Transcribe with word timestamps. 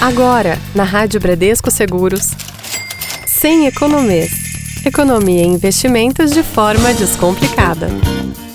Agora, 0.00 0.56
na 0.76 0.84
Rádio 0.84 1.18
Bradesco 1.18 1.72
Seguros. 1.72 2.30
Sem 3.26 3.66
economês. 3.66 4.30
Economia 4.86 5.42
e 5.42 5.48
investimentos 5.48 6.30
de 6.30 6.44
forma 6.44 6.94
descomplicada. 6.94 7.88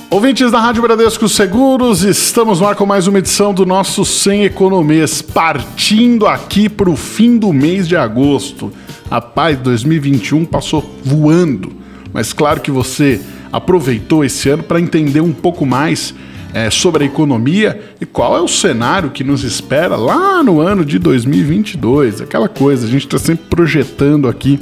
Ouvintes 0.09 0.51
da 0.51 0.61
Rádio 0.61 0.81
Bradesco 0.81 1.27
Seguros, 1.27 2.01
estamos 2.01 2.61
lá 2.61 2.73
com 2.73 2.85
mais 2.85 3.07
uma 3.07 3.19
edição 3.19 3.53
do 3.53 3.65
nosso 3.65 4.05
Sem 4.05 4.45
Economês, 4.45 5.21
partindo 5.21 6.27
aqui 6.27 6.69
para 6.69 6.89
o 6.89 6.95
fim 6.95 7.37
do 7.37 7.51
mês 7.51 7.89
de 7.89 7.97
agosto. 7.97 8.71
Rapaz, 9.11 9.57
2021 9.57 10.45
passou 10.45 10.97
voando, 11.03 11.73
mas 12.13 12.31
claro 12.31 12.61
que 12.61 12.71
você 12.71 13.19
aproveitou 13.51 14.23
esse 14.23 14.47
ano 14.47 14.63
para 14.63 14.79
entender 14.79 15.19
um 15.19 15.33
pouco 15.33 15.65
mais 15.65 16.15
é, 16.53 16.69
sobre 16.69 17.03
a 17.03 17.07
economia 17.07 17.81
e 17.99 18.05
qual 18.05 18.37
é 18.37 18.41
o 18.41 18.47
cenário 18.47 19.09
que 19.09 19.23
nos 19.23 19.43
espera 19.43 19.95
lá 19.95 20.43
no 20.43 20.61
ano 20.61 20.85
de 20.85 20.99
2022. 20.99 22.21
Aquela 22.21 22.47
coisa, 22.47 22.85
a 22.85 22.89
gente 22.89 23.05
está 23.05 23.17
sempre 23.17 23.45
projetando 23.49 24.27
aqui 24.27 24.59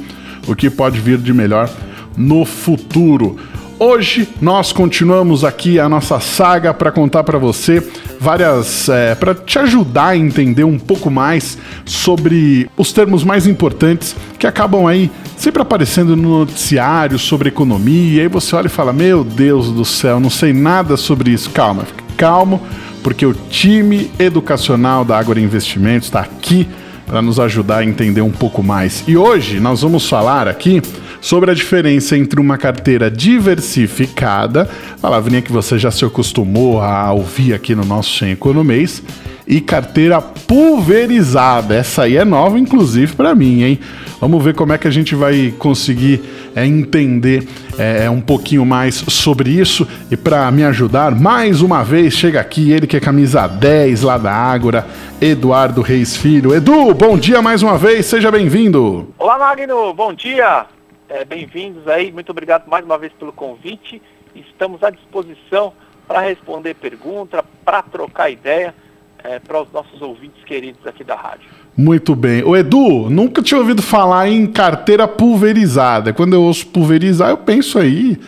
o 0.48 0.56
que 0.56 0.70
pode 0.70 0.98
vir 1.00 1.18
de 1.18 1.32
melhor 1.32 1.70
no 2.16 2.44
futuro. 2.44 3.36
Hoje 3.84 4.28
nós 4.40 4.70
continuamos 4.70 5.44
aqui 5.44 5.80
a 5.80 5.88
nossa 5.88 6.20
saga 6.20 6.72
para 6.72 6.92
contar 6.92 7.24
para 7.24 7.36
você 7.36 7.82
várias 8.20 8.88
é, 8.88 9.16
para 9.16 9.34
te 9.34 9.58
ajudar 9.58 10.10
a 10.10 10.16
entender 10.16 10.62
um 10.62 10.78
pouco 10.78 11.10
mais 11.10 11.58
sobre 11.84 12.70
os 12.76 12.92
termos 12.92 13.24
mais 13.24 13.44
importantes 13.44 14.14
que 14.38 14.46
acabam 14.46 14.86
aí 14.86 15.10
sempre 15.36 15.62
aparecendo 15.62 16.14
no 16.14 16.38
noticiário 16.38 17.18
sobre 17.18 17.48
economia. 17.48 18.18
E 18.18 18.20
aí 18.20 18.28
você 18.28 18.54
olha 18.54 18.68
e 18.68 18.70
fala: 18.70 18.92
Meu 18.92 19.24
Deus 19.24 19.72
do 19.72 19.84
céu, 19.84 20.20
não 20.20 20.30
sei 20.30 20.52
nada 20.52 20.96
sobre 20.96 21.32
isso. 21.32 21.50
Calma, 21.50 21.82
fique 21.84 22.04
calmo, 22.16 22.62
porque 23.02 23.26
o 23.26 23.34
time 23.34 24.12
educacional 24.16 25.04
da 25.04 25.18
Água 25.18 25.40
Investimentos 25.40 26.06
está 26.06 26.20
aqui 26.20 26.68
para 27.04 27.20
nos 27.20 27.40
ajudar 27.40 27.78
a 27.78 27.84
entender 27.84 28.22
um 28.22 28.30
pouco 28.30 28.62
mais. 28.62 29.02
E 29.08 29.16
hoje 29.16 29.58
nós 29.58 29.82
vamos 29.82 30.08
falar 30.08 30.46
aqui 30.46 30.80
sobre 31.22 31.52
a 31.52 31.54
diferença 31.54 32.18
entre 32.18 32.40
uma 32.40 32.58
carteira 32.58 33.08
diversificada, 33.10 34.68
palavrinha 35.00 35.40
que 35.40 35.52
você 35.52 35.78
já 35.78 35.90
se 35.90 36.04
acostumou 36.04 36.82
a 36.82 37.12
ouvir 37.12 37.54
aqui 37.54 37.74
no 37.74 37.84
nosso 37.84 38.18
Sem 38.18 38.32
Economês, 38.32 39.02
e 39.46 39.60
carteira 39.60 40.20
pulverizada. 40.20 41.74
Essa 41.74 42.02
aí 42.02 42.16
é 42.16 42.24
nova, 42.24 42.58
inclusive, 42.58 43.14
para 43.14 43.34
mim, 43.34 43.62
hein? 43.62 43.78
Vamos 44.20 44.42
ver 44.42 44.54
como 44.54 44.72
é 44.72 44.78
que 44.78 44.86
a 44.86 44.90
gente 44.90 45.14
vai 45.14 45.52
conseguir 45.58 46.22
é, 46.54 46.64
entender 46.64 47.46
é, 47.76 48.08
um 48.08 48.20
pouquinho 48.20 48.64
mais 48.64 48.94
sobre 48.94 49.50
isso. 49.50 49.86
E 50.10 50.16
para 50.16 50.48
me 50.50 50.62
ajudar, 50.64 51.12
mais 51.12 51.60
uma 51.60 51.82
vez, 51.82 52.14
chega 52.14 52.40
aqui 52.40 52.70
ele 52.70 52.86
que 52.86 52.96
é 52.96 53.00
camisa 53.00 53.46
10 53.46 54.02
lá 54.02 54.18
da 54.18 54.32
Ágora, 54.32 54.86
Eduardo 55.20 55.82
Reis 55.82 56.16
Filho. 56.16 56.54
Edu, 56.54 56.94
bom 56.94 57.18
dia 57.18 57.42
mais 57.42 57.62
uma 57.62 57.76
vez, 57.76 58.06
seja 58.06 58.30
bem-vindo. 58.30 59.08
Olá, 59.18 59.38
Magno, 59.38 59.92
bom 59.92 60.14
dia. 60.14 60.66
É, 61.14 61.26
Bem-vindos 61.26 61.86
aí, 61.88 62.10
muito 62.10 62.30
obrigado 62.30 62.66
mais 62.66 62.82
uma 62.86 62.96
vez 62.96 63.12
pelo 63.12 63.34
convite. 63.34 64.00
Estamos 64.34 64.82
à 64.82 64.88
disposição 64.88 65.74
para 66.08 66.22
responder 66.22 66.72
perguntas, 66.72 67.42
para 67.62 67.82
trocar 67.82 68.30
ideia 68.30 68.74
é, 69.22 69.38
para 69.38 69.60
os 69.60 69.70
nossos 69.70 70.00
ouvintes 70.00 70.42
queridos 70.42 70.86
aqui 70.86 71.04
da 71.04 71.14
rádio. 71.14 71.50
Muito 71.76 72.16
bem. 72.16 72.42
O 72.42 72.56
Edu, 72.56 73.10
nunca 73.10 73.42
tinha 73.42 73.60
ouvido 73.60 73.82
falar 73.82 74.26
em 74.26 74.46
carteira 74.46 75.06
pulverizada. 75.06 76.14
Quando 76.14 76.32
eu 76.32 76.40
ouço 76.40 76.66
pulverizar, 76.68 77.28
eu 77.28 77.36
penso 77.36 77.78
aí 77.78 78.18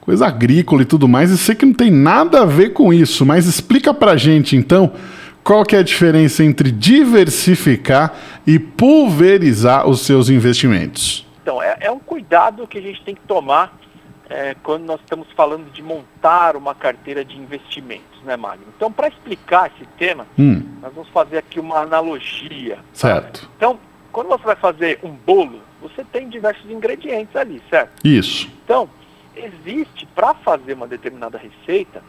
coisa 0.00 0.26
agrícola 0.26 0.82
e 0.82 0.86
tudo 0.86 1.06
mais, 1.06 1.30
e 1.30 1.38
sei 1.38 1.54
que 1.54 1.64
não 1.64 1.72
tem 1.72 1.92
nada 1.92 2.42
a 2.42 2.44
ver 2.44 2.70
com 2.70 2.92
isso, 2.92 3.24
mas 3.24 3.46
explica 3.46 3.94
pra 3.94 4.16
gente 4.16 4.56
então 4.56 4.90
qual 5.44 5.64
que 5.64 5.76
é 5.76 5.78
a 5.78 5.84
diferença 5.84 6.42
entre 6.42 6.72
diversificar 6.72 8.12
e 8.44 8.58
pulverizar 8.58 9.88
os 9.88 10.00
seus 10.00 10.28
investimentos. 10.28 11.30
Então, 11.42 11.62
é, 11.62 11.76
é 11.80 11.90
um 11.90 11.98
cuidado 11.98 12.66
que 12.66 12.78
a 12.78 12.82
gente 12.82 13.02
tem 13.02 13.14
que 13.14 13.20
tomar 13.22 13.76
é, 14.30 14.54
quando 14.62 14.84
nós 14.84 15.00
estamos 15.00 15.26
falando 15.32 15.70
de 15.72 15.82
montar 15.82 16.56
uma 16.56 16.74
carteira 16.74 17.24
de 17.24 17.36
investimentos, 17.36 18.22
né, 18.24 18.36
Magno? 18.36 18.66
Então, 18.76 18.90
para 18.90 19.08
explicar 19.08 19.70
esse 19.74 19.84
tema, 19.98 20.26
Hum, 20.38 20.62
nós 20.80 20.92
vamos 20.94 21.08
fazer 21.10 21.38
aqui 21.38 21.58
uma 21.60 21.80
analogia. 21.80 22.76
tá? 22.76 22.82
certo. 22.94 23.50
Então, 23.56 23.78
quando 24.10 24.28
você 24.28 24.44
vai 24.44 24.56
fazer 24.56 25.00
um 25.02 25.10
bolo, 25.10 25.60
você 25.80 26.04
tem 26.04 26.28
diversos 26.28 26.70
ingredientes 26.70 27.34
ali, 27.34 27.60
certo? 27.68 28.06
Isso. 28.06 28.48
Então, 28.64 28.88
existe 29.34 30.06
para 30.14 30.34
fazer 30.34 30.74
uma 30.74 30.86
determinada 30.86 31.38
receita 31.38 32.02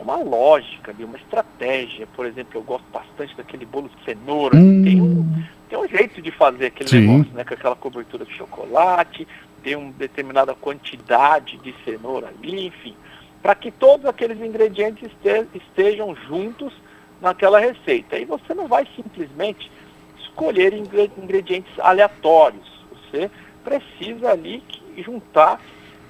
uma 0.00 0.16
lógica 0.16 0.94
uma 1.04 1.16
estratégia. 1.16 2.06
Por 2.14 2.26
exemplo, 2.26 2.52
eu 2.58 2.62
gosto 2.62 2.84
bastante 2.92 3.36
daquele 3.36 3.66
bolo 3.66 3.88
de 3.88 4.04
cenoura. 4.04 4.56
Hum. 4.56 4.82
Tem, 4.82 5.00
um, 5.00 5.09
tem 5.70 5.78
um 5.78 5.88
jeito 5.88 6.20
de 6.20 6.30
fazer 6.32 6.66
aquele 6.66 6.90
Sim. 6.90 7.00
negócio, 7.06 7.32
né? 7.32 7.44
Com 7.44 7.54
aquela 7.54 7.76
cobertura 7.76 8.24
de 8.24 8.32
chocolate, 8.34 9.26
tem 9.62 9.76
uma 9.76 9.92
determinada 9.92 10.54
quantidade 10.54 11.56
de 11.58 11.72
cenoura 11.84 12.28
ali, 12.28 12.66
enfim. 12.66 12.94
Para 13.40 13.54
que 13.54 13.70
todos 13.70 14.04
aqueles 14.04 14.38
ingredientes 14.40 15.08
este- 15.24 15.46
estejam 15.56 16.14
juntos 16.26 16.72
naquela 17.22 17.60
receita. 17.60 18.18
E 18.18 18.24
você 18.24 18.52
não 18.52 18.66
vai 18.66 18.86
simplesmente 18.96 19.70
escolher 20.18 20.72
ingre- 20.72 21.10
ingredientes 21.16 21.72
aleatórios. 21.78 22.68
Você 22.90 23.30
precisa 23.64 24.30
ali 24.30 24.62
juntar 24.98 25.60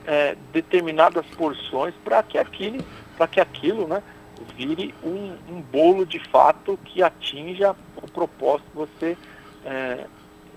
eh, 0.06 0.34
determinadas 0.52 1.26
porções 1.36 1.94
para 2.02 2.22
que 2.22 2.38
aquele, 2.38 2.82
para 3.16 3.28
que 3.28 3.38
aquilo, 3.38 3.86
né, 3.86 4.02
vire 4.56 4.94
um, 5.04 5.36
um 5.48 5.60
bolo 5.60 6.06
de 6.06 6.18
fato 6.18 6.78
que 6.86 7.02
atinja 7.02 7.76
o 7.96 8.10
propósito 8.10 8.66
que 8.70 8.76
você 8.78 9.16
eh, 9.64 10.06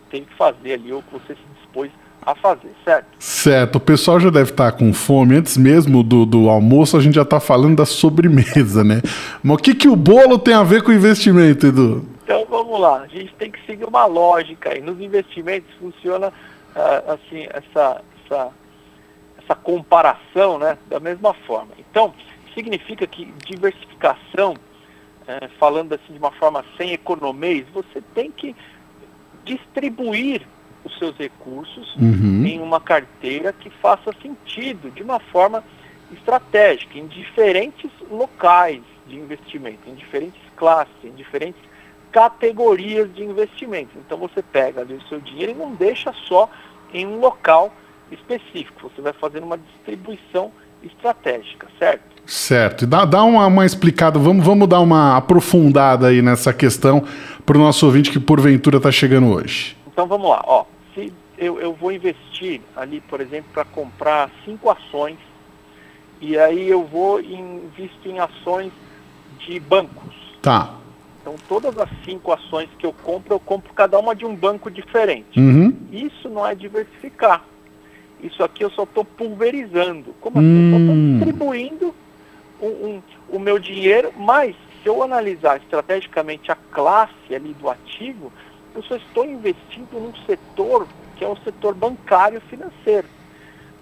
tem 0.09 0.23
que 0.23 0.33
fazer 0.35 0.73
ali 0.73 0.91
ou 0.91 1.01
que 1.01 1.13
você 1.13 1.33
se 1.33 1.41
dispôs 1.59 1.91
a 2.25 2.35
fazer, 2.35 2.71
certo? 2.85 3.07
Certo, 3.19 3.75
o 3.75 3.79
pessoal 3.79 4.19
já 4.19 4.29
deve 4.29 4.51
estar 4.51 4.71
com 4.71 4.93
fome. 4.93 5.35
Antes 5.35 5.57
mesmo 5.57 6.03
do, 6.03 6.25
do 6.25 6.49
almoço, 6.49 6.97
a 6.97 7.01
gente 7.01 7.15
já 7.15 7.23
está 7.23 7.39
falando 7.39 7.77
da 7.77 7.85
sobremesa, 7.85 8.83
né? 8.83 9.01
Mas 9.43 9.57
o 9.57 9.61
que, 9.61 9.75
que 9.75 9.89
o 9.89 9.95
bolo 9.95 10.39
tem 10.39 10.53
a 10.53 10.63
ver 10.63 10.83
com 10.83 10.91
investimento, 10.91 11.67
Edu? 11.67 12.05
Então 12.23 12.45
vamos 12.49 12.79
lá, 12.79 13.01
a 13.01 13.07
gente 13.07 13.33
tem 13.35 13.51
que 13.51 13.59
seguir 13.65 13.85
uma 13.85 14.05
lógica 14.05 14.71
aí. 14.71 14.81
Nos 14.81 14.99
investimentos 15.01 15.69
funciona 15.79 16.31
ah, 16.75 17.03
assim 17.13 17.45
essa, 17.49 18.01
essa, 18.25 18.51
essa 19.43 19.55
comparação 19.55 20.57
né, 20.57 20.77
da 20.89 20.99
mesma 20.99 21.33
forma. 21.33 21.71
Então, 21.77 22.13
significa 22.53 23.05
que 23.05 23.25
diversificação, 23.45 24.55
eh, 25.27 25.49
falando 25.59 25.93
assim 25.93 26.13
de 26.13 26.19
uma 26.19 26.31
forma 26.31 26.63
sem 26.77 26.93
economês, 26.93 27.65
você 27.73 28.01
tem 28.13 28.31
que 28.31 28.55
distribuir 29.45 30.41
os 30.83 30.97
seus 30.97 31.15
recursos 31.17 31.95
Uhum. 31.95 32.45
em 32.45 32.59
uma 32.59 32.79
carteira 32.79 33.53
que 33.53 33.69
faça 33.69 34.11
sentido 34.21 34.91
de 34.91 35.01
uma 35.01 35.19
forma 35.19 35.63
estratégica, 36.11 36.97
em 36.97 37.07
diferentes 37.07 37.89
locais 38.11 38.81
de 39.07 39.15
investimento, 39.15 39.79
em 39.87 39.95
diferentes 39.95 40.41
classes, 40.55 40.93
em 41.03 41.11
diferentes 41.11 41.61
categorias 42.11 43.13
de 43.13 43.23
investimento. 43.23 43.91
Então 43.97 44.17
você 44.17 44.41
pega 44.41 44.81
ali 44.81 44.93
o 44.93 45.01
seu 45.07 45.19
dinheiro 45.19 45.51
e 45.51 45.55
não 45.55 45.73
deixa 45.73 46.13
só 46.27 46.49
em 46.93 47.07
um 47.07 47.19
local 47.19 47.73
específico. 48.11 48.89
Você 48.89 49.01
vai 49.01 49.13
fazendo 49.13 49.45
uma 49.45 49.57
distribuição 49.57 50.51
estratégica, 50.83 51.67
certo? 51.79 52.13
Certo. 52.25 52.83
E 52.83 52.87
dá, 52.87 53.03
dá 53.03 53.23
uma, 53.23 53.47
uma 53.47 53.65
explicada, 53.65 54.19
vamos, 54.19 54.45
vamos 54.45 54.67
dar 54.67 54.79
uma 54.79 55.17
aprofundada 55.17 56.07
aí 56.07 56.21
nessa 56.21 56.53
questão 56.53 57.03
para 57.45 57.57
o 57.57 57.61
nosso 57.61 57.85
ouvinte 57.85 58.11
que 58.11 58.19
porventura 58.19 58.77
está 58.77 58.91
chegando 58.91 59.27
hoje. 59.33 59.75
Então 59.87 60.07
vamos 60.07 60.29
lá, 60.29 60.41
ó. 60.45 60.65
Se 60.93 61.11
eu, 61.37 61.59
eu 61.59 61.73
vou 61.73 61.91
investir 61.91 62.61
ali, 62.75 63.01
por 63.01 63.19
exemplo, 63.21 63.49
para 63.53 63.65
comprar 63.65 64.29
cinco 64.45 64.69
ações, 64.69 65.17
e 66.21 66.37
aí 66.37 66.69
eu 66.69 66.83
vou 66.85 67.19
invisto 67.21 68.07
em 68.07 68.19
ações 68.19 68.71
de 69.39 69.59
bancos. 69.59 70.13
Tá. 70.41 70.75
Então 71.21 71.35
todas 71.47 71.77
as 71.77 71.89
cinco 72.05 72.31
ações 72.31 72.69
que 72.77 72.85
eu 72.85 72.93
compro, 72.93 73.33
eu 73.33 73.39
compro 73.39 73.73
cada 73.73 73.97
uma 73.99 74.15
de 74.15 74.25
um 74.25 74.35
banco 74.35 74.69
diferente. 74.71 75.39
Uhum. 75.39 75.73
Isso 75.91 76.29
não 76.29 76.45
é 76.47 76.53
diversificar. 76.55 77.43
Isso 78.21 78.41
aqui 78.41 78.63
eu 78.63 78.69
só 78.69 78.83
estou 78.83 79.03
pulverizando. 79.03 80.15
Como 80.21 80.39
assim? 80.39 80.65
Eu 80.65 80.71
só 80.71 80.77
estou 80.79 80.95
Hum. 80.95 81.15
distribuindo 81.17 81.95
um- 82.61 82.67
um- 82.67 83.01
o 83.29 83.39
meu 83.39 83.59
dinheiro, 83.59 84.13
mas 84.17 84.55
se 84.83 84.89
eu 84.89 85.01
analisar 85.01 85.57
estrategicamente 85.57 86.51
a 86.51 86.55
classe 86.55 87.33
ali 87.33 87.53
do 87.53 87.69
ativo, 87.69 88.31
eu 88.75 88.83
só 88.83 88.97
estou 88.97 89.25
investindo 89.25 89.93
num 89.93 90.13
setor 90.25 90.85
que 91.15 91.23
é 91.23 91.27
o 91.27 91.37
setor 91.37 91.73
bancário 91.73 92.41
financeiro. 92.49 93.07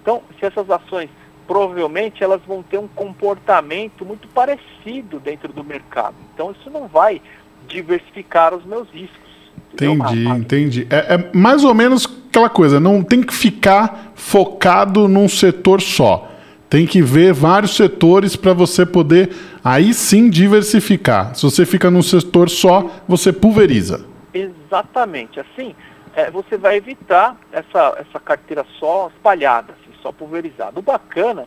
Então, 0.02 0.22
se 0.40 0.46
essas 0.46 0.70
ações, 0.70 1.10
provavelmente 1.48 2.24
elas 2.24 2.42
vão 2.46 2.62
ter 2.62 2.78
um 2.78 2.88
comportamento 2.88 4.06
muito 4.06 4.28
parecido 4.28 5.20
dentro 5.20 5.52
do 5.52 5.64
mercado. 5.64 6.16
Então, 6.34 6.52
isso 6.52 6.70
não 6.70 6.88
vai 6.88 7.22
diversificar 7.68 8.54
os 8.54 8.64
meus 8.66 8.90
riscos. 8.90 9.20
Entendi, 9.74 10.28
entendi. 10.28 10.88
É, 10.90 11.16
é 11.16 11.30
mais 11.34 11.64
ou 11.64 11.74
menos 11.74 12.06
aquela 12.30 12.50
coisa, 12.50 12.80
não 12.80 13.04
tem 13.04 13.24
que 13.24 13.34
ficar 13.34 14.12
focado 14.16 15.08
num 15.08 15.28
setor 15.28 15.82
só. 15.82 16.31
Tem 16.72 16.86
que 16.86 17.02
ver 17.02 17.34
vários 17.34 17.76
setores 17.76 18.38
para 18.38 18.54
você 18.54 18.86
poder 18.86 19.36
aí 19.62 19.94
sim 19.94 20.30
diversificar. 20.30 21.36
Se 21.36 21.44
você 21.44 21.66
fica 21.66 21.92
num 21.92 22.02
setor 22.02 22.50
só, 22.50 22.90
você 23.06 23.34
pulveriza. 23.34 24.06
Exatamente. 24.34 25.38
Assim, 25.38 25.76
é, 26.16 26.32
você 26.32 26.56
vai 26.58 26.78
evitar 26.78 27.38
essa, 27.52 27.98
essa 28.00 28.18
carteira 28.22 28.66
só 28.80 29.12
espalhada, 29.14 29.74
assim, 29.74 29.94
só 30.02 30.14
pulverizada. 30.14 30.80
O 30.80 30.82
bacana 30.82 31.46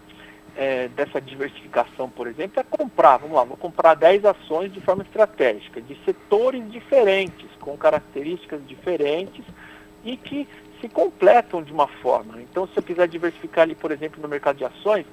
é, 0.54 0.88
dessa 0.88 1.22
diversificação, 1.22 2.10
por 2.10 2.26
exemplo, 2.26 2.60
é 2.60 2.62
comprar, 2.62 3.16
vamos 3.16 3.34
lá, 3.34 3.44
vou 3.44 3.56
comprar 3.56 3.94
10 3.94 4.26
ações 4.26 4.74
de 4.74 4.82
forma 4.82 5.04
estratégica, 5.04 5.80
de 5.80 5.96
setores 6.04 6.70
diferentes, 6.70 7.48
com 7.60 7.78
características 7.78 8.60
diferentes 8.68 9.42
e 10.04 10.18
que 10.18 10.46
se 10.84 10.88
completam 10.90 11.62
de 11.62 11.72
uma 11.72 11.86
forma. 11.86 12.42
Então, 12.42 12.66
se 12.66 12.76
eu 12.76 12.82
quiser 12.82 13.08
diversificar 13.08 13.62
ali, 13.62 13.74
por 13.74 13.90
exemplo, 13.90 14.20
no 14.20 14.28
mercado 14.28 14.56
de 14.56 14.64
ações, 14.66 15.06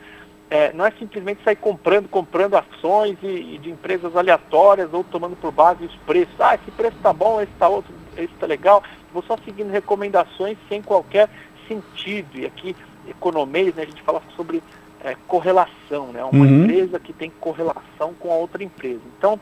é, 0.50 0.74
não 0.74 0.86
é 0.86 0.92
simplesmente 0.92 1.42
sair 1.46 1.56
comprando, 1.56 2.10
comprando 2.10 2.56
ações 2.56 3.18
e, 3.24 3.56
e, 3.56 3.58
de 3.58 3.70
empresas 3.70 4.14
aleatórias 4.18 4.94
ou 4.94 5.02
tomando 5.02 5.38
por 5.38 5.52
base 5.52 5.86
os 5.86 5.96
preços. 6.06 6.36
Ah, 6.40 6.56
esse 6.56 6.70
preço 6.72 6.98
está 6.98 7.14
bom, 7.14 7.42
esse 7.42 7.54
está 7.54 7.70
outro, 7.70 7.94
esse 8.18 8.34
está 8.34 8.46
legal. 8.46 8.84
Vou 9.14 9.24
só 9.24 9.38
seguindo 9.46 9.72
recomendações 9.72 10.58
sem 10.68 10.82
qualquer 10.82 11.30
sentido. 11.70 12.38
E 12.38 12.46
aqui, 12.46 12.76
economês, 13.08 13.74
né, 13.74 13.84
a 13.84 13.86
gente 13.86 14.02
fala 14.02 14.22
sobre 14.36 14.62
é, 15.06 15.16
correlação, 15.26 16.08
né? 16.08 16.22
Uma 16.26 16.46
uhum. 16.46 16.64
empresa 16.64 17.00
que 17.00 17.14
tem 17.14 17.32
correlação 17.40 18.14
com 18.20 18.30
a 18.30 18.36
outra 18.36 18.62
empresa. 18.62 19.02
Então, 19.18 19.40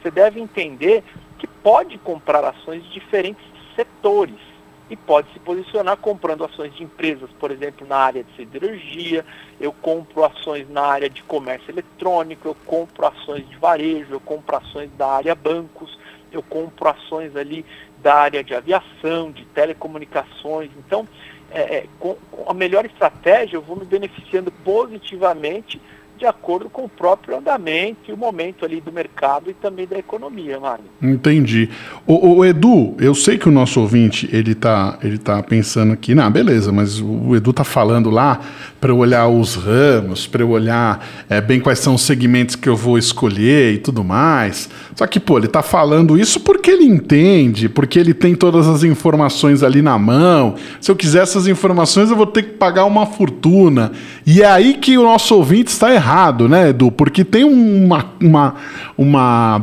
você 0.00 0.12
deve 0.12 0.40
entender 0.40 1.02
que 1.38 1.46
pode 1.48 1.98
comprar 1.98 2.44
ações 2.44 2.84
de 2.84 2.92
diferentes 2.92 3.44
setores 3.74 4.51
e 4.92 4.96
pode 4.96 5.32
se 5.32 5.38
posicionar 5.38 5.96
comprando 5.96 6.44
ações 6.44 6.74
de 6.74 6.82
empresas, 6.82 7.30
por 7.40 7.50
exemplo, 7.50 7.86
na 7.86 7.96
área 7.96 8.22
de 8.22 8.30
siderurgia, 8.36 9.24
eu 9.58 9.72
compro 9.72 10.22
ações 10.22 10.68
na 10.68 10.82
área 10.82 11.08
de 11.08 11.22
comércio 11.22 11.70
eletrônico, 11.70 12.46
eu 12.48 12.54
compro 12.66 13.06
ações 13.06 13.48
de 13.48 13.56
varejo, 13.56 14.12
eu 14.12 14.20
compro 14.20 14.54
ações 14.54 14.90
da 14.98 15.06
área 15.06 15.34
bancos, 15.34 15.98
eu 16.30 16.42
compro 16.42 16.90
ações 16.90 17.34
ali 17.34 17.64
da 18.02 18.16
área 18.16 18.44
de 18.44 18.54
aviação, 18.54 19.32
de 19.32 19.46
telecomunicações. 19.46 20.70
Então, 20.76 21.08
é, 21.50 21.76
é, 21.76 21.86
com, 21.98 22.14
com 22.30 22.50
a 22.50 22.52
melhor 22.52 22.84
estratégia, 22.84 23.56
eu 23.56 23.62
vou 23.62 23.76
me 23.76 23.86
beneficiando 23.86 24.50
positivamente 24.50 25.80
de 26.22 26.26
acordo 26.26 26.70
com 26.70 26.84
o 26.84 26.88
próprio 26.88 27.36
andamento 27.36 27.98
e 28.08 28.12
o 28.12 28.16
momento 28.16 28.64
ali 28.64 28.80
do 28.80 28.92
mercado 28.92 29.50
e 29.50 29.54
também 29.54 29.88
da 29.88 29.98
economia, 29.98 30.60
Mário. 30.60 30.84
Entendi. 31.02 31.68
O, 32.06 32.36
o, 32.36 32.44
Edu, 32.44 32.94
eu 33.00 33.12
sei 33.12 33.36
que 33.36 33.48
o 33.48 33.52
nosso 33.52 33.80
ouvinte, 33.80 34.28
ele 34.32 34.54
tá, 34.54 35.00
ele 35.02 35.18
tá 35.18 35.42
pensando 35.42 35.92
aqui, 35.92 36.14
não, 36.14 36.30
beleza, 36.30 36.70
mas 36.70 37.00
o 37.00 37.34
Edu 37.34 37.52
tá 37.52 37.64
falando 37.64 38.08
lá 38.08 38.38
para 38.80 38.92
eu 38.92 38.98
olhar 38.98 39.26
os 39.26 39.56
ramos, 39.56 40.24
para 40.24 40.42
eu 40.42 40.50
olhar 40.50 41.04
é, 41.28 41.40
bem 41.40 41.58
quais 41.58 41.80
são 41.80 41.96
os 41.96 42.02
segmentos 42.02 42.54
que 42.54 42.68
eu 42.68 42.76
vou 42.76 42.96
escolher 42.96 43.74
e 43.74 43.78
tudo 43.78 44.04
mais. 44.04 44.70
Só 44.94 45.06
que, 45.08 45.18
pô, 45.18 45.38
ele 45.38 45.48
tá 45.48 45.62
falando 45.62 46.16
isso 46.16 46.38
porque 46.38 46.70
ele 46.70 46.84
entende, 46.84 47.68
porque 47.68 47.98
ele 47.98 48.14
tem 48.14 48.36
todas 48.36 48.68
as 48.68 48.84
informações 48.84 49.64
ali 49.64 49.82
na 49.82 49.98
mão. 49.98 50.54
Se 50.80 50.88
eu 50.88 50.94
quiser 50.94 51.22
essas 51.22 51.48
informações, 51.48 52.10
eu 52.10 52.16
vou 52.16 52.26
ter 52.26 52.42
que 52.42 52.50
pagar 52.50 52.84
uma 52.84 53.06
fortuna. 53.06 53.90
E 54.24 54.42
é 54.42 54.46
aí 54.46 54.74
que 54.74 54.96
o 54.96 55.02
nosso 55.02 55.34
ouvinte 55.34 55.70
está 55.70 55.92
errado, 55.92 56.11
né, 56.48 56.70
Edu? 56.70 56.90
Porque 56.90 57.24
tem 57.24 57.44
uma, 57.44 58.04
uma, 58.20 58.54
uma 58.96 59.62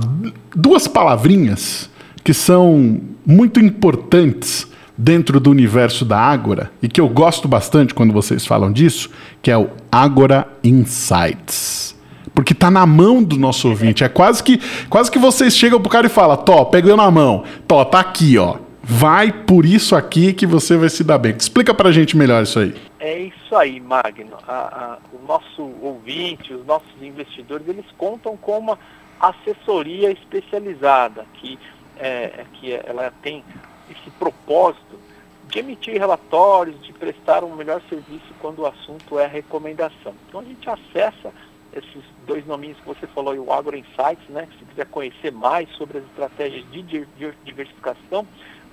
duas 0.56 0.88
palavrinhas 0.88 1.90
que 2.24 2.34
são 2.34 3.00
muito 3.26 3.60
importantes 3.60 4.68
dentro 4.98 5.40
do 5.40 5.50
universo 5.50 6.04
da 6.04 6.20
Ágora 6.20 6.72
e 6.82 6.90
que 6.90 7.00
eu 7.00 7.08
gosto 7.08 7.48
bastante 7.48 7.94
quando 7.94 8.12
vocês 8.12 8.46
falam 8.46 8.72
disso, 8.72 9.10
que 9.42 9.50
é 9.50 9.58
o 9.58 9.70
Ágora 9.92 10.48
Insights. 10.64 11.96
Porque 12.34 12.54
tá 12.54 12.70
na 12.70 12.86
mão 12.86 13.24
do 13.24 13.38
nosso 13.38 13.70
ouvinte. 13.70 14.04
É 14.04 14.10
quase 14.10 14.44
que 14.44 14.60
quase 14.90 15.10
que 15.12 15.20
vocês 15.20 15.56
chegam 15.56 15.80
pro 15.80 15.90
cara 15.90 16.08
e 16.08 16.10
falam: 16.10 16.38
Tó, 16.38 16.66
pega 16.66 16.96
na 16.96 17.10
mão. 17.10 17.44
Tó, 17.68 17.84
tá 17.84 18.00
aqui, 18.00 18.38
ó. 18.38 18.58
Vai 18.92 19.32
por 19.32 19.68
isso 19.68 19.96
aqui 19.96 20.34
que 20.34 20.48
você 20.48 20.76
vai 20.76 20.90
se 20.90 21.04
dar 21.04 21.20
bem. 21.20 21.36
Explica 21.38 21.76
pra 21.76 21.92
gente 21.92 22.18
melhor 22.18 22.42
isso 22.42 22.58
aí. 22.58 22.74
É 23.00 23.20
isso 23.20 23.56
aí, 23.56 23.80
Magno. 23.80 24.36
A, 24.48 24.54
a, 24.54 24.98
o 25.14 25.24
nosso 25.28 25.62
ouvinte, 25.80 26.52
os 26.52 26.66
nossos 26.66 27.00
investidores, 27.00 27.68
eles 27.68 27.86
contam 28.00 28.36
com 28.36 28.58
uma 28.58 28.80
assessoria 29.20 30.10
especializada 30.10 31.24
que, 31.36 31.60
é, 32.00 32.44
que 32.54 32.74
ela 32.74 33.14
tem 33.22 33.44
esse 33.92 34.10
propósito 34.18 35.00
de 35.48 35.60
emitir 35.60 35.94
relatórios, 35.94 36.82
de 36.82 36.92
prestar 36.92 37.44
um 37.44 37.56
melhor 37.56 37.84
serviço 37.88 38.34
quando 38.42 38.64
o 38.64 38.66
assunto 38.66 39.20
é 39.20 39.28
recomendação. 39.28 40.16
Então 40.28 40.40
a 40.40 40.44
gente 40.44 40.68
acessa 40.68 41.32
esses 41.72 42.04
dois 42.26 42.44
nominhos 42.48 42.80
que 42.80 42.88
você 42.88 43.06
falou, 43.06 43.36
o 43.36 43.54
Agro 43.54 43.78
Insights, 43.78 44.28
né? 44.30 44.48
Se 44.58 44.66
quiser 44.66 44.88
conhecer 44.88 45.32
mais 45.32 45.70
sobre 45.76 46.00
as 46.00 46.04
estratégias 46.06 46.66
de 46.72 47.06
diversificação, 47.46 48.26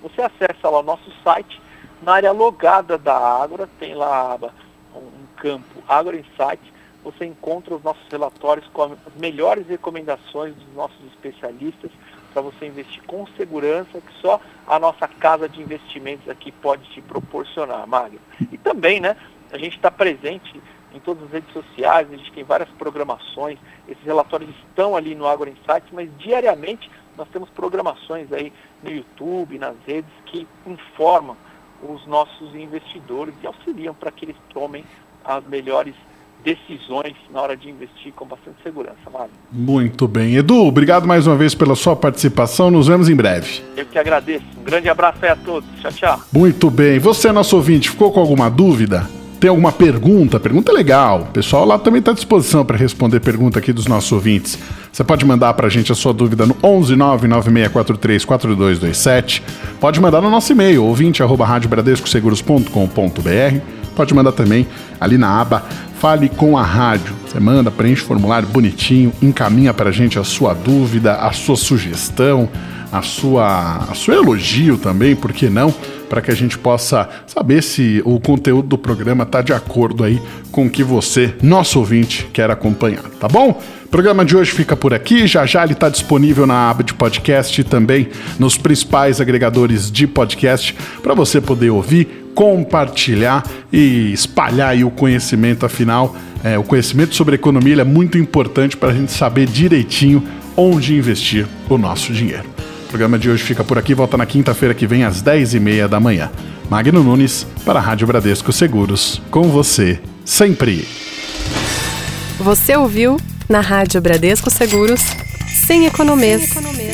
você 0.02 0.22
acessa 0.22 0.68
lá 0.68 0.80
o 0.80 0.82
nosso 0.82 1.10
site, 1.22 1.60
na 2.02 2.14
área 2.14 2.32
logada 2.32 2.98
da 2.98 3.16
Agro, 3.16 3.68
tem 3.78 3.94
lá 3.94 4.06
a 4.06 4.32
aba, 4.32 4.54
um 4.94 5.26
campo 5.36 5.82
Agro 5.88 6.16
Insights, 6.16 6.76
você 7.02 7.24
encontra 7.24 7.74
os 7.74 7.82
nossos 7.82 8.06
relatórios 8.10 8.66
com 8.72 8.82
as 8.82 9.14
melhores 9.16 9.66
recomendações 9.68 10.54
dos 10.54 10.74
nossos 10.74 11.04
especialistas 11.06 11.90
para 12.32 12.42
você 12.42 12.66
investir 12.66 13.02
com 13.06 13.26
segurança 13.36 14.00
que 14.00 14.12
só 14.20 14.40
a 14.66 14.78
nossa 14.78 15.06
casa 15.06 15.48
de 15.48 15.62
investimentos 15.62 16.28
aqui 16.28 16.50
pode 16.50 16.82
te 16.90 17.00
proporcionar, 17.00 17.86
Mário. 17.86 18.20
E 18.52 18.58
também, 18.58 19.00
né, 19.00 19.16
a 19.52 19.56
gente 19.56 19.76
está 19.76 19.90
presente 19.90 20.60
em 20.92 20.98
todas 20.98 21.24
as 21.24 21.30
redes 21.30 21.52
sociais, 21.52 22.12
a 22.12 22.16
gente 22.16 22.32
tem 22.32 22.42
várias 22.42 22.68
programações, 22.70 23.58
esses 23.88 24.02
relatórios 24.04 24.50
estão 24.68 24.96
ali 24.96 25.14
no 25.14 25.26
Agro 25.26 25.48
Insights, 25.48 25.90
mas 25.92 26.10
diariamente 26.18 26.90
nós 27.16 27.28
temos 27.32 27.48
programações 27.50 28.32
aí 28.32 28.52
no 28.82 28.90
YouTube, 28.90 29.58
nas 29.58 29.76
redes, 29.86 30.10
que 30.26 30.46
informam 30.66 31.36
os 31.82 32.06
nossos 32.06 32.54
investidores 32.54 33.34
e 33.42 33.46
auxiliam 33.46 33.94
para 33.94 34.10
que 34.10 34.24
eles 34.24 34.36
tomem 34.52 34.84
as 35.24 35.44
melhores 35.46 35.94
decisões 36.44 37.14
na 37.32 37.42
hora 37.42 37.56
de 37.56 37.68
investir 37.68 38.12
com 38.12 38.24
bastante 38.24 38.56
segurança, 38.62 39.10
Mário. 39.12 39.30
Muito 39.50 40.06
bem. 40.06 40.36
Edu, 40.36 40.64
obrigado 40.64 41.06
mais 41.06 41.26
uma 41.26 41.34
vez 41.34 41.54
pela 41.54 41.74
sua 41.74 41.96
participação. 41.96 42.70
Nos 42.70 42.86
vemos 42.86 43.08
em 43.08 43.16
breve. 43.16 43.62
Eu 43.76 43.84
que 43.84 43.98
agradeço. 43.98 44.44
Um 44.56 44.62
grande 44.62 44.88
abraço 44.88 45.18
aí 45.22 45.30
a 45.30 45.36
todos. 45.36 45.68
Tchau, 45.80 45.92
tchau. 45.92 46.20
Muito 46.32 46.70
bem. 46.70 46.98
Você, 47.00 47.32
nosso 47.32 47.56
ouvinte, 47.56 47.90
ficou 47.90 48.12
com 48.12 48.20
alguma 48.20 48.48
dúvida? 48.48 49.15
Tem 49.38 49.50
alguma 49.50 49.70
pergunta? 49.70 50.40
Pergunta 50.40 50.72
legal. 50.72 51.22
O 51.22 51.32
pessoal 51.32 51.66
lá 51.66 51.78
também 51.78 51.98
está 51.98 52.12
à 52.12 52.14
disposição 52.14 52.64
para 52.64 52.76
responder 52.76 53.20
pergunta 53.20 53.58
aqui 53.58 53.72
dos 53.72 53.86
nossos 53.86 54.10
ouvintes. 54.10 54.58
Você 54.90 55.04
pode 55.04 55.26
mandar 55.26 55.52
para 55.54 55.66
a 55.66 55.70
gente 55.70 55.92
a 55.92 55.94
sua 55.94 56.14
dúvida 56.14 56.46
no 56.46 56.56
11 56.62 56.96
99643 56.96 58.24
4227. 58.24 59.42
Pode 59.78 60.00
mandar 60.00 60.22
no 60.22 60.30
nosso 60.30 60.52
e-mail, 60.52 60.84
ouvinte 60.84 61.22
arroba 61.22 61.46
Pode 63.94 64.14
mandar 64.14 64.32
também 64.32 64.66
ali 65.00 65.18
na 65.18 65.40
aba 65.40 65.62
Fale 65.98 66.28
com 66.28 66.58
a 66.58 66.62
Rádio. 66.62 67.14
Você 67.26 67.40
manda, 67.40 67.70
preenche 67.70 68.02
o 68.02 68.06
formulário 68.06 68.46
bonitinho, 68.48 69.12
encaminha 69.22 69.72
para 69.72 69.88
a 69.88 69.92
gente 69.92 70.18
a 70.18 70.24
sua 70.24 70.52
dúvida, 70.52 71.14
a 71.14 71.32
sua 71.32 71.56
sugestão, 71.56 72.48
a 72.92 73.00
sua, 73.00 73.86
a 73.90 73.94
seu 73.94 74.14
elogio 74.14 74.76
também, 74.76 75.16
por 75.16 75.32
que 75.32 75.48
não? 75.48 75.74
Para 76.08 76.20
que 76.20 76.30
a 76.30 76.34
gente 76.34 76.56
possa 76.56 77.08
saber 77.26 77.62
se 77.62 78.02
o 78.04 78.20
conteúdo 78.20 78.68
do 78.68 78.78
programa 78.78 79.24
está 79.24 79.42
de 79.42 79.52
acordo 79.52 80.04
aí 80.04 80.20
com 80.52 80.66
o 80.66 80.70
que 80.70 80.82
você, 80.82 81.34
nosso 81.42 81.78
ouvinte, 81.78 82.28
quer 82.32 82.50
acompanhar, 82.50 83.02
tá 83.20 83.28
bom? 83.28 83.60
O 83.84 83.88
programa 83.88 84.24
de 84.24 84.36
hoje 84.36 84.50
fica 84.50 84.76
por 84.76 84.92
aqui. 84.92 85.26
Já 85.26 85.46
já 85.46 85.62
ele 85.62 85.72
está 85.72 85.88
disponível 85.88 86.46
na 86.46 86.70
aba 86.70 86.82
de 86.82 86.94
podcast 86.94 87.60
e 87.60 87.64
também 87.64 88.08
nos 88.38 88.56
principais 88.58 89.20
agregadores 89.20 89.90
de 89.90 90.06
podcast 90.06 90.74
para 91.02 91.14
você 91.14 91.40
poder 91.40 91.70
ouvir 91.70 92.24
compartilhar 92.36 93.42
e 93.72 94.12
espalhar 94.12 94.76
o 94.84 94.90
conhecimento, 94.90 95.64
afinal, 95.64 96.14
é, 96.44 96.58
o 96.58 96.62
conhecimento 96.62 97.16
sobre 97.16 97.34
economia 97.34 97.80
é 97.80 97.84
muito 97.84 98.18
importante 98.18 98.76
para 98.76 98.90
a 98.90 98.94
gente 98.94 99.10
saber 99.10 99.46
direitinho 99.46 100.22
onde 100.54 100.94
investir 100.94 101.46
o 101.68 101.78
nosso 101.78 102.12
dinheiro. 102.12 102.55
O 102.86 102.88
programa 102.88 103.18
de 103.18 103.28
hoje 103.28 103.42
fica 103.42 103.64
por 103.64 103.76
aqui, 103.76 103.94
volta 103.94 104.16
na 104.16 104.24
quinta-feira 104.24 104.72
que 104.72 104.86
vem 104.86 105.02
às 105.02 105.20
10h30 105.20 105.88
da 105.88 105.98
manhã. 105.98 106.30
Magno 106.70 107.02
Nunes, 107.02 107.44
para 107.64 107.80
a 107.80 107.82
Rádio 107.82 108.06
Bradesco 108.06 108.52
Seguros, 108.52 109.20
com 109.28 109.48
você 109.48 110.00
sempre. 110.24 110.86
Você 112.38 112.76
ouviu 112.76 113.20
na 113.48 113.60
Rádio 113.60 114.00
Bradesco 114.00 114.50
Seguros, 114.50 115.00
sem 115.52 115.84
economês. 115.84 116.42
Sem 116.42 116.60
economês. 116.60 116.85